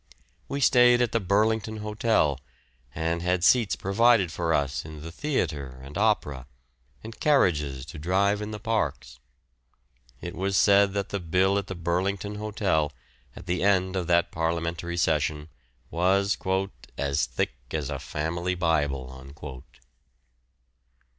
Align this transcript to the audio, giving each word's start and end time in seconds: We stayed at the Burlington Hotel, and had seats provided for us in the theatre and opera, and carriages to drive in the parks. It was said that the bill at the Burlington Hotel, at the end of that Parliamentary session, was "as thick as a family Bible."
We 0.47 0.61
stayed 0.61 0.99
at 0.99 1.11
the 1.11 1.19
Burlington 1.19 1.77
Hotel, 1.77 2.39
and 2.95 3.21
had 3.21 3.43
seats 3.43 3.75
provided 3.75 4.31
for 4.31 4.51
us 4.51 4.83
in 4.83 5.01
the 5.03 5.11
theatre 5.11 5.79
and 5.83 5.95
opera, 5.95 6.47
and 7.03 7.19
carriages 7.19 7.85
to 7.85 7.99
drive 7.99 8.41
in 8.41 8.49
the 8.49 8.59
parks. 8.59 9.19
It 10.19 10.33
was 10.33 10.57
said 10.57 10.93
that 10.93 11.09
the 11.09 11.19
bill 11.19 11.59
at 11.59 11.67
the 11.67 11.75
Burlington 11.75 12.33
Hotel, 12.37 12.91
at 13.35 13.45
the 13.45 13.61
end 13.61 13.95
of 13.95 14.07
that 14.07 14.31
Parliamentary 14.31 14.97
session, 14.97 15.49
was 15.91 16.35
"as 16.97 17.27
thick 17.27 17.53
as 17.71 17.91
a 17.91 17.99
family 17.99 18.55
Bible." 18.55 19.63